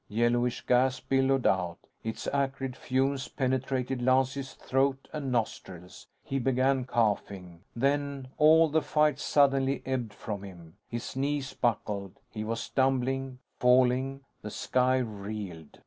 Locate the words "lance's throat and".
4.01-5.31